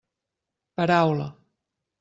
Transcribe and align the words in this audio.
Paraula. 0.75 1.27